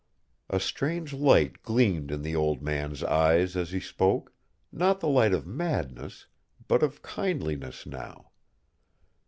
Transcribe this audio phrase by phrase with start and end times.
[0.49, 4.33] A strange light gleamed in the old man's eyes as he spoke,
[4.71, 6.25] not the light of madness,
[6.67, 8.31] but of kindliness now.